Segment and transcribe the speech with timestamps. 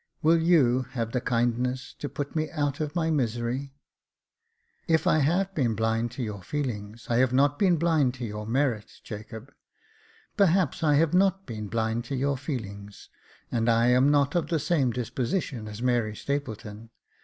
[0.23, 3.75] "Will you have the kindness to put me out of my misery?"
[4.51, 8.47] *' If I have been blind to your feelings, I have not been blind to your
[8.47, 9.53] merit, Jacob.
[10.35, 13.09] Perhaps I have not been blind to your feelings,
[13.51, 16.89] and I am not of the same disposition as Mary Stapleton.